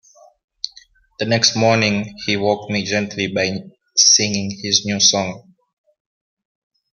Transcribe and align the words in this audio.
The 1.19 1.25
next 1.25 1.55
morning 1.55 2.17
he 2.25 2.35
woke 2.35 2.71
me 2.71 2.83
gently 2.83 3.27
by 3.27 3.51
singing 3.95 4.49
his 4.49 4.83
new 4.83 4.99
song. 4.99 5.53